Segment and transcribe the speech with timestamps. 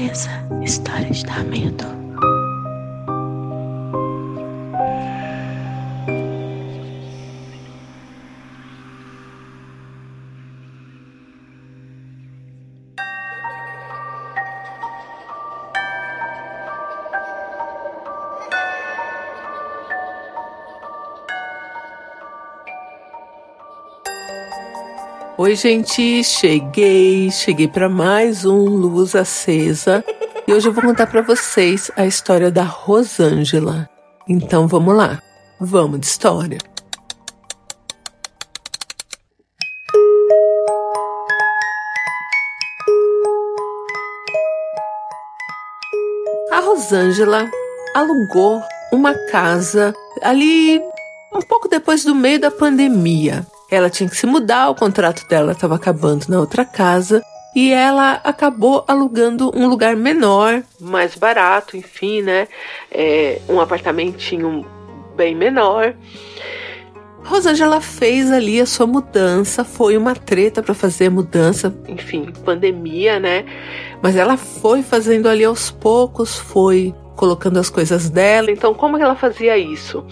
[0.00, 0.30] acesa.
[0.62, 1.99] História de dar medo.
[25.42, 30.04] Oi, gente, cheguei, cheguei para mais um Luz Acesa
[30.46, 33.88] e hoje eu vou contar para vocês a história da Rosângela.
[34.28, 35.22] Então vamos lá,
[35.58, 36.58] vamos de história.
[46.52, 47.50] A Rosângela
[47.96, 48.60] alugou
[48.92, 50.82] uma casa ali
[51.32, 53.46] um pouco depois do meio da pandemia.
[53.70, 57.22] Ela tinha que se mudar, o contrato dela estava acabando na outra casa
[57.54, 62.48] e ela acabou alugando um lugar menor, mais barato, enfim, né?
[62.90, 64.64] É, um apartamentinho
[65.16, 65.94] bem menor.
[67.24, 73.20] Rosângela fez ali a sua mudança, foi uma treta para fazer a mudança, enfim, pandemia,
[73.20, 73.44] né?
[74.02, 78.50] Mas ela foi fazendo ali aos poucos, foi colocando as coisas dela.
[78.50, 80.04] Então, como ela fazia isso?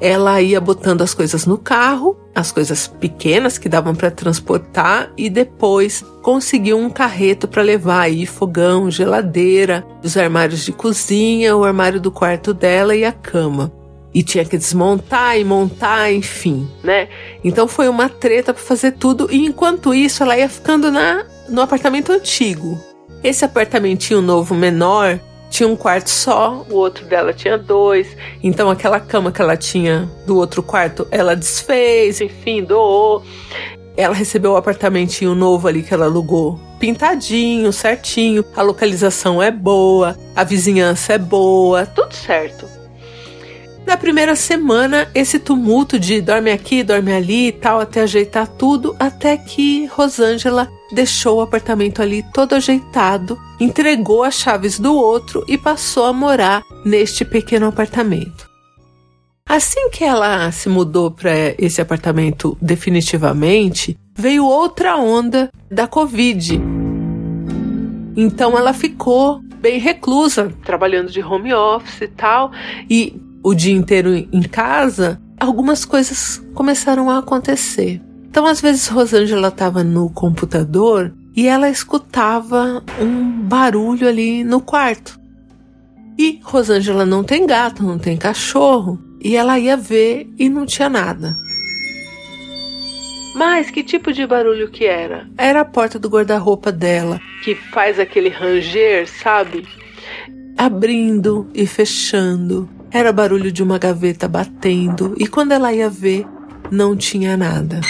[0.00, 5.28] Ela ia botando as coisas no carro, as coisas pequenas que davam para transportar e
[5.28, 12.00] depois conseguiu um carreto para levar aí fogão, geladeira, os armários de cozinha, o armário
[12.00, 13.72] do quarto dela e a cama.
[14.14, 17.08] E tinha que desmontar e montar, enfim, né?
[17.44, 21.60] Então foi uma treta para fazer tudo e enquanto isso ela ia ficando na no
[21.60, 22.78] apartamento antigo.
[23.22, 25.18] Esse apartamentinho novo menor
[25.50, 28.16] tinha um quarto só, o outro dela tinha dois.
[28.42, 33.22] Então aquela cama que ela tinha do outro quarto, ela desfez, enfim, doou.
[33.96, 38.44] Ela recebeu o apartamentinho novo ali que ela alugou, pintadinho, certinho.
[38.56, 42.77] A localização é boa, a vizinhança é boa, tudo certo.
[43.88, 48.94] Na primeira semana, esse tumulto de dorme aqui, dorme ali e tal, até ajeitar tudo,
[48.98, 55.56] até que Rosângela deixou o apartamento ali todo ajeitado, entregou as chaves do outro e
[55.56, 58.46] passou a morar neste pequeno apartamento.
[59.48, 66.60] Assim que ela se mudou para esse apartamento definitivamente, veio outra onda da Covid.
[68.14, 72.52] Então ela ficou bem reclusa, trabalhando de home office e tal,
[72.90, 78.00] e o dia inteiro em casa, algumas coisas começaram a acontecer.
[78.28, 85.18] Então, às vezes, Rosângela estava no computador e ela escutava um barulho ali no quarto.
[86.18, 90.88] E Rosângela não tem gato, não tem cachorro, e ela ia ver e não tinha
[90.88, 91.36] nada.
[93.34, 95.28] Mas que tipo de barulho que era?
[95.38, 99.64] Era a porta do guarda-roupa dela, que faz aquele ranger, sabe?
[100.56, 102.68] Abrindo e fechando.
[102.90, 106.26] Era barulho de uma gaveta batendo, e quando ela ia ver,
[106.70, 107.80] não tinha nada.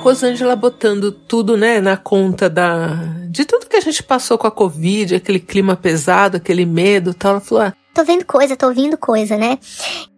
[0.00, 4.50] Rosângela botando tudo, né, na conta da de tudo que a gente passou com a
[4.50, 8.96] Covid, aquele clima pesado, aquele medo, tal, ela falou: ah, "Tô vendo coisa, tô ouvindo
[8.96, 9.58] coisa, né?"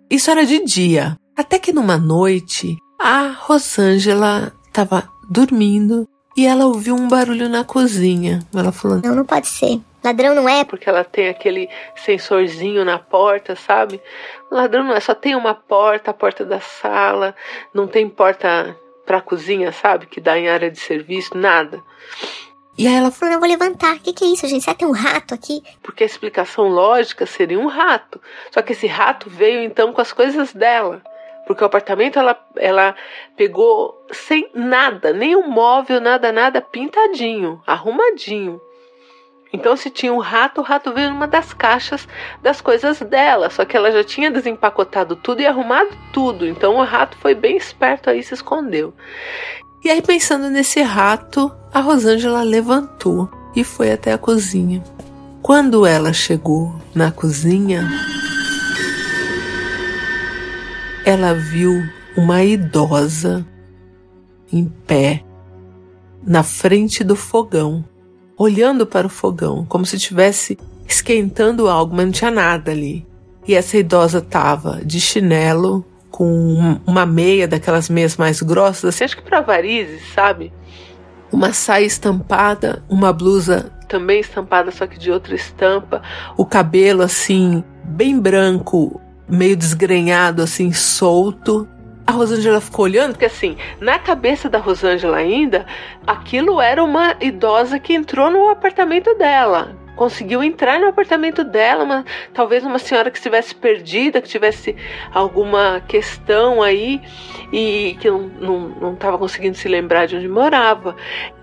[0.09, 1.17] Isso era de dia.
[1.37, 6.07] Até que numa noite, a Rosângela estava dormindo
[6.37, 8.41] e ela ouviu um barulho na cozinha.
[8.55, 9.81] Ela falou: "Não, não pode ser.
[10.03, 14.01] Ladrão não é porque ela tem aquele sensorzinho na porta, sabe?
[14.51, 17.35] Ladrão não é, só tem uma porta, a porta da sala,
[17.73, 20.07] não tem porta pra cozinha, sabe?
[20.07, 21.83] Que dá em área de serviço, nada.
[22.79, 23.97] E aí ela falou: Eu vou levantar.
[23.97, 24.63] O que, que é isso, gente?
[24.63, 25.63] Será que tem um rato aqui?
[25.83, 28.21] Porque a explicação lógica seria um rato.
[28.51, 31.03] Só que esse rato veio então com as coisas dela.
[31.47, 32.95] Porque o apartamento ela, ela
[33.37, 38.61] pegou sem nada, nem um móvel, nada, nada, pintadinho, arrumadinho.
[39.53, 42.07] Então, se tinha um rato, o rato veio numa das caixas
[42.43, 43.51] das coisas dela.
[43.51, 46.47] Só que ela já tinha desempacotado tudo e arrumado tudo.
[46.47, 48.95] Então, o rato foi bem esperto aí se escondeu.
[49.83, 54.83] E aí, pensando nesse rato, a Rosângela levantou e foi até a cozinha.
[55.43, 57.89] Quando ela chegou na cozinha,
[61.05, 61.83] ela viu
[62.17, 63.45] uma idosa
[64.53, 65.25] em pé
[66.23, 67.85] na frente do fogão
[68.41, 70.59] olhando para o fogão, como se estivesse
[70.89, 73.07] esquentando algo, mas não tinha nada ali.
[73.47, 79.19] E essa idosa estava de chinelo, com uma meia daquelas meias mais grossas, assim, acho
[79.19, 80.51] que para varizes, sabe?
[81.31, 86.01] Uma saia estampada, uma blusa também estampada, só que de outra estampa,
[86.35, 88.99] o cabelo assim, bem branco,
[89.29, 91.69] meio desgrenhado, assim, solto.
[92.11, 95.65] A Rosângela ficou olhando, porque assim, na cabeça da Rosângela ainda,
[96.05, 99.77] aquilo era uma idosa que entrou no apartamento dela.
[99.95, 102.05] Conseguiu entrar no apartamento dela, uma,
[102.35, 104.75] talvez uma senhora que estivesse perdida, que tivesse
[105.15, 107.01] alguma questão aí
[107.53, 110.97] e que não estava conseguindo se lembrar de onde morava.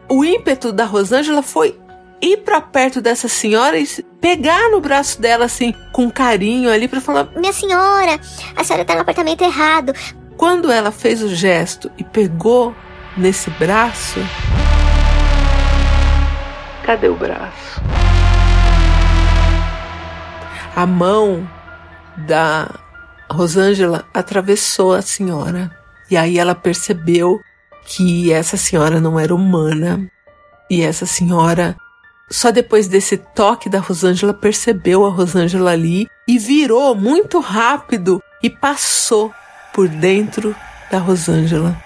[0.10, 1.80] O ímpeto da Rosângela foi
[2.22, 3.88] ir para perto dessa senhora e
[4.20, 8.20] pegar no braço dela assim com carinho ali para falar: "Minha senhora,
[8.54, 9.94] a senhora tá no apartamento errado.
[10.38, 12.76] Quando ela fez o gesto e pegou
[13.18, 14.20] nesse braço,
[16.86, 17.82] cadê o braço?
[20.76, 21.50] A mão
[22.16, 22.70] da
[23.28, 25.76] Rosângela atravessou a senhora.
[26.10, 27.42] E aí ela percebeu
[27.84, 30.08] que essa senhora não era humana.
[30.70, 31.76] E essa senhora,
[32.30, 38.52] só depois desse toque da Rosângela, percebeu a Rosângela ali e virou muito rápido e
[38.52, 39.34] passou
[39.78, 40.56] por dentro
[40.90, 41.78] da Rosângela.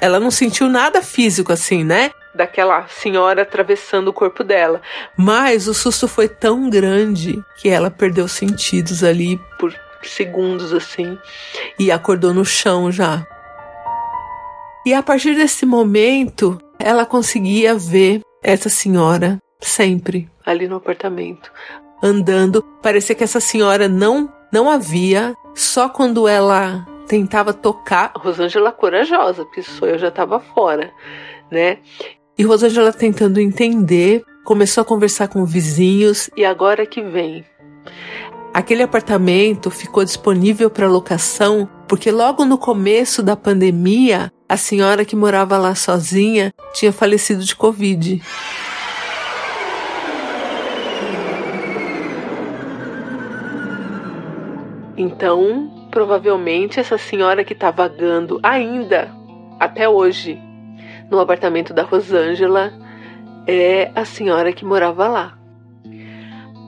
[0.00, 2.10] Ela não sentiu nada físico assim, né?
[2.34, 4.82] Daquela senhora atravessando o corpo dela.
[5.16, 11.16] Mas o susto foi tão grande que ela perdeu sentidos ali por segundos assim
[11.78, 13.24] e acordou no chão já.
[14.84, 21.52] E a partir desse momento, ela conseguia ver essa senhora sempre ali no apartamento,
[22.02, 22.64] andando.
[22.82, 28.12] Parecia que essa senhora não não havia, só quando ela tentava tocar.
[28.14, 30.92] Rosângela corajosa, porque isso eu já estava fora,
[31.50, 31.78] né?
[32.36, 37.44] E Rosângela tentando entender, começou a conversar com vizinhos e agora que vem.
[38.54, 45.16] Aquele apartamento ficou disponível para locação porque logo no começo da pandemia, a senhora que
[45.16, 48.22] morava lá sozinha tinha falecido de Covid.
[54.96, 59.10] Então, provavelmente essa senhora que está vagando ainda
[59.58, 60.40] até hoje
[61.10, 62.72] no apartamento da Rosângela
[63.48, 65.36] é a senhora que morava lá.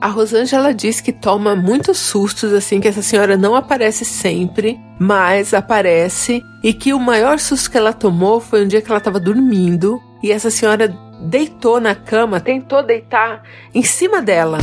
[0.01, 5.53] A Rosângela diz que toma muitos sustos, assim, que essa senhora não aparece sempre, mas
[5.53, 9.17] aparece, e que o maior susto que ela tomou foi um dia que ela estava
[9.17, 10.89] dormindo e essa senhora
[11.21, 13.43] deitou na cama, tentou deitar
[13.73, 14.57] em cima dela.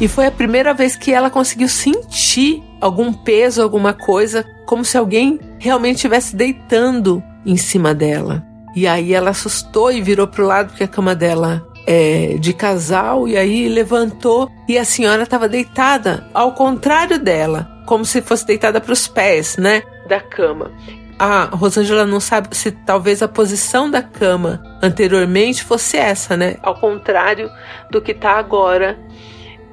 [0.00, 4.96] E foi a primeira vez que ela conseguiu sentir algum peso, alguma coisa, como se
[4.96, 8.44] alguém realmente estivesse deitando em cima dela.
[8.74, 13.28] E aí ela assustou e virou pro lado porque a cama dela é de casal
[13.28, 18.80] e aí levantou e a senhora estava deitada ao contrário dela, como se fosse deitada
[18.80, 20.72] para os pés, né, da cama.
[21.18, 26.56] A Rosângela não sabe se talvez a posição da cama anteriormente fosse essa, né?
[26.62, 27.50] Ao contrário
[27.90, 28.98] do que está agora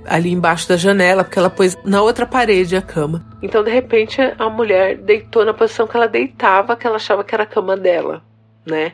[0.06, 3.26] ali embaixo da janela, porque ela pôs na outra parede a cama.
[3.42, 7.34] Então, de repente, a mulher deitou na posição que ela deitava, que ela achava que
[7.34, 8.24] era a cama dela,
[8.66, 8.94] né?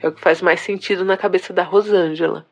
[0.00, 2.46] É o que faz mais sentido na cabeça da Rosângela.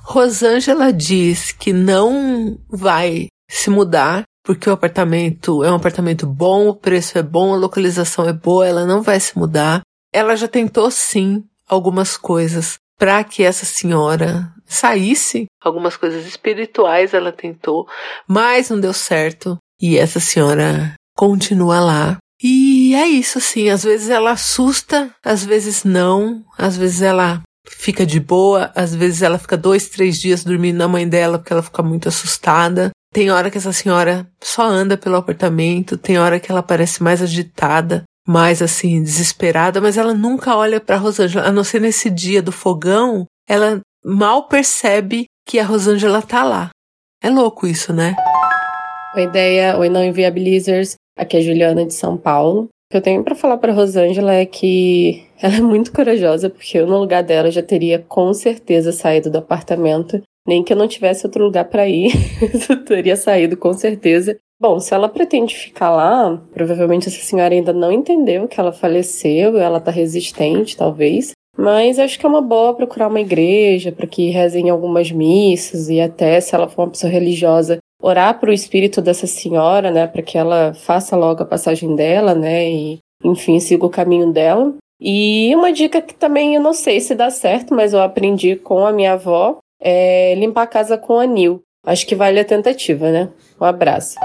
[0.00, 6.74] Rosângela diz que não vai se mudar porque o apartamento é um apartamento bom, o
[6.74, 9.82] preço é bom, a localização é boa, ela não vai se mudar.
[10.12, 15.46] Ela já tentou sim algumas coisas para que essa senhora saísse.
[15.64, 17.88] Algumas coisas espirituais ela tentou,
[18.28, 19.56] mas não deu certo.
[19.80, 22.18] E essa senhora continua lá.
[22.42, 23.70] E é isso, assim.
[23.70, 26.44] Às vezes ela assusta, às vezes não.
[26.58, 30.88] Às vezes ela fica de boa, às vezes ela fica dois, três dias dormindo na
[30.88, 32.90] mãe dela porque ela fica muito assustada.
[33.12, 37.22] Tem hora que essa senhora só anda pelo apartamento, tem hora que ela parece mais
[37.22, 42.42] agitada, mais assim, desesperada, mas ela nunca olha para Rosângela, a não ser nesse dia
[42.42, 46.70] do fogão, ela mal percebe que a Rosângela tá lá.
[47.22, 48.16] É louco isso, né?
[49.14, 50.94] Oi, ideia, oi, não inviabilizers.
[51.18, 52.62] Aqui é a Juliana de São Paulo.
[52.62, 56.78] O que eu tenho para falar para Rosângela é que ela é muito corajosa, porque
[56.78, 60.22] eu no lugar dela já teria com certeza saído do apartamento.
[60.46, 62.12] Nem que eu não tivesse outro lugar para ir,
[62.68, 64.38] eu teria saído com certeza.
[64.60, 69.56] Bom, se ela pretende ficar lá, provavelmente essa senhora ainda não entendeu que ela faleceu,
[69.56, 71.32] ela tá resistente, talvez.
[71.56, 75.98] Mas acho que é uma boa procurar uma igreja para que rezem algumas missas e
[75.98, 80.22] até se ela for uma pessoa religiosa, orar para o espírito dessa senhora, né, para
[80.22, 84.74] que ela faça logo a passagem dela, né, e enfim, siga o caminho dela.
[85.00, 88.84] E uma dica que também eu não sei se dá certo, mas eu aprendi com
[88.86, 91.62] a minha avó, é limpar a casa com anil.
[91.84, 93.30] Acho que vale a tentativa, né?
[93.58, 94.16] Um abraço.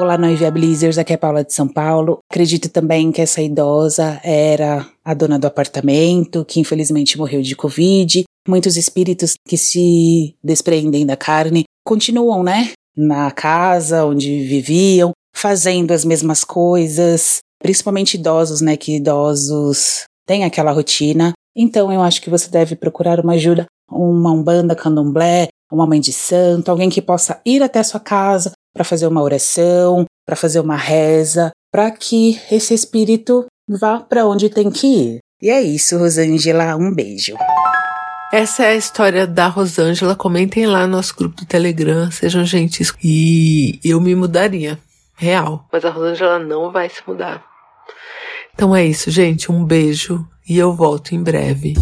[0.00, 2.20] Olá, nós Viabilizers, aqui é Paula de São Paulo.
[2.30, 8.22] Acredito também que essa idosa era a dona do apartamento, que infelizmente morreu de Covid.
[8.46, 12.70] Muitos espíritos que se despreendem da carne continuam, né?
[12.96, 18.76] na casa onde viviam, fazendo as mesmas coisas, principalmente idosos, né?
[18.76, 21.32] Que idosos têm aquela rotina.
[21.56, 26.12] Então eu acho que você deve procurar uma ajuda, uma umbanda, candomblé, uma mãe de
[26.12, 30.76] santo, alguém que possa ir até sua casa para fazer uma oração, para fazer uma
[30.76, 35.18] reza, para que esse espírito vá para onde tem que ir.
[35.40, 37.34] E é isso, Rosângela, um beijo.
[38.32, 40.14] Essa é a história da Rosângela.
[40.14, 42.92] Comentem lá no nosso grupo do Telegram, sejam gentis.
[43.02, 44.78] E eu me mudaria,
[45.16, 45.66] real.
[45.72, 47.42] Mas a Rosângela não vai se mudar.
[48.54, 49.50] Então é isso, gente.
[49.50, 51.74] Um beijo e eu volto em breve.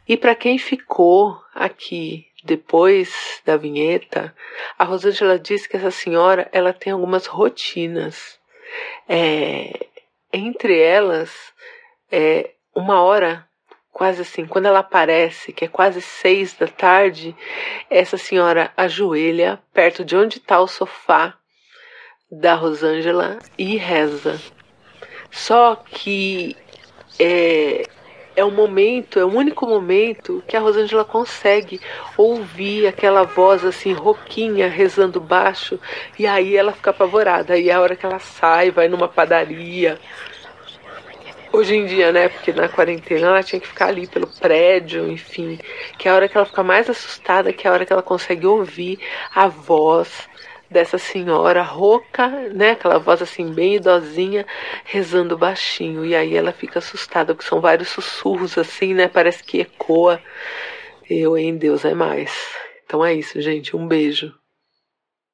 [0.08, 4.32] E para quem ficou aqui depois da vinheta,
[4.78, 8.38] a Rosângela disse que essa senhora ela tem algumas rotinas.
[9.10, 9.88] É,
[10.32, 11.32] entre elas,
[12.12, 13.50] é, uma hora,
[13.94, 17.36] quase assim, quando ela aparece, que é quase seis da tarde,
[17.90, 21.36] essa senhora ajoelha perto de onde está o sofá
[22.30, 24.42] da Rosângela e reza.
[25.30, 26.58] Só que
[27.20, 27.86] é,
[28.36, 31.80] é o momento, é o único momento que a Rosângela consegue
[32.18, 35.80] ouvir aquela voz assim, rouquinha, rezando baixo,
[36.18, 37.54] e aí ela fica apavorada.
[37.54, 40.00] Aí é a hora que ela sai, vai numa padaria.
[41.56, 42.30] Hoje em dia, né?
[42.30, 45.60] Porque na quarentena ela tinha que ficar ali pelo prédio, enfim.
[46.00, 48.02] Que é a hora que ela fica mais assustada, que é a hora que ela
[48.02, 48.98] consegue ouvir
[49.36, 50.28] a voz
[50.68, 52.72] dessa senhora rouca, né?
[52.72, 54.48] Aquela voz assim bem idosinha,
[54.84, 56.04] rezando baixinho.
[56.04, 59.08] E aí ela fica assustada, porque são vários sussurros assim, né?
[59.08, 60.20] Parece que ecoa.
[61.08, 62.36] Eu em Deus é mais.
[62.84, 63.76] Então é isso, gente.
[63.76, 64.34] Um beijo.